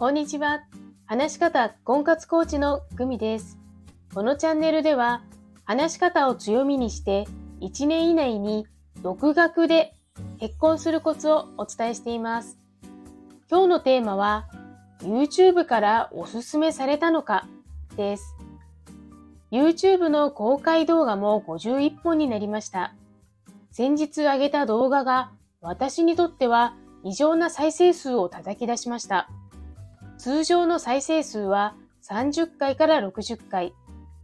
[0.00, 0.62] こんにちは。
[1.04, 3.58] 話し方婚活コーチのグミです。
[4.14, 5.22] このチャンネルでは、
[5.66, 7.26] 話し方を強みにして
[7.60, 8.66] 1年以内に
[9.02, 9.92] 独学で
[10.38, 12.56] 結婚するコツをお伝えしています。
[13.50, 14.48] 今日のテーマは、
[15.00, 17.46] YouTube からおすすめされたのか
[17.94, 18.34] です。
[19.52, 22.94] YouTube の公開動画も51本になりました。
[23.70, 25.30] 先日上げた動画が
[25.60, 26.74] 私にとっては
[27.04, 29.28] 異常な再生数を叩き出しました。
[30.22, 31.74] 通常の再生数は
[32.06, 33.72] 30回から60回、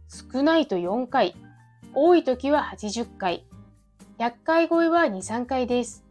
[0.07, 1.35] 少ないと4回、
[1.91, 3.47] 多い時は80回、
[4.19, 6.05] 100回超えは2、3回です。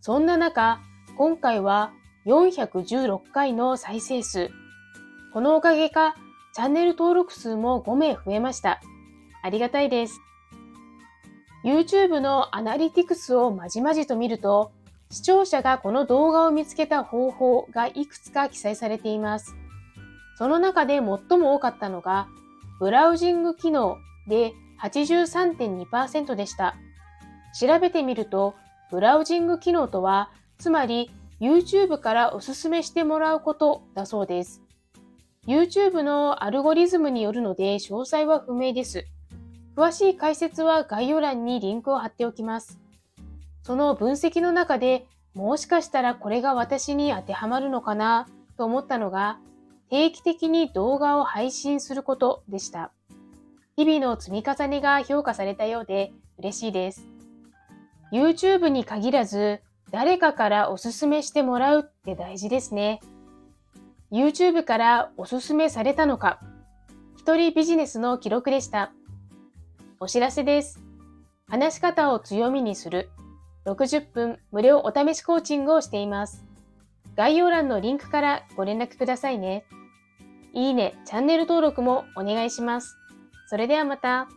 [0.00, 0.78] そんな中、
[1.16, 1.90] 今回は
[2.26, 4.50] 416回の再生数。
[5.32, 6.14] このおかげか、
[6.54, 8.80] チャンネル登録数も5名増えました。
[9.42, 10.20] ありがたいです。
[11.64, 14.70] YouTube のアナリティクスをまじまじと見ると、
[15.10, 19.54] 視聴者がこの動画を見つけた方法がいくつか記載されています。
[20.36, 22.28] その中で最も多かったのが、
[22.78, 23.96] ブラウジング機能
[24.28, 26.76] で83.2%でした。
[27.58, 28.54] 調べてみると、
[28.90, 34.62] ブラウジング機能とは、つまり YouTube からおすすめしてもらうことだそうです。
[35.46, 39.06] YouTube のアルゴリズムによるので詳細は不明です。
[39.76, 42.78] 詳しい解説は概要欄にリンクを貼っておきます。
[43.68, 49.40] その分析の中でもしかしたらこれが私に当てはまるのかなと思ったのが
[49.90, 52.92] 定期的に動画を配信することでした。
[53.76, 57.06] 日々の積み重ねが評価されたようで嬉しいです。
[58.10, 63.00] YouTube に限らず誰かからおすすめしてもらうって大事ですね。
[64.10, 66.40] YouTube からおすすめされたのか
[67.18, 68.92] 一人ビジネスの記録でした。
[70.00, 70.80] お知らせです。
[71.50, 73.10] 話し方を強みにする
[73.72, 76.44] 60分無料お試しコーチングをしています。
[77.16, 79.64] 概要欄のリンクからご連絡くださいね。
[80.54, 82.96] いいね、チャンネル登録もお願いします。
[83.46, 84.28] それではまた。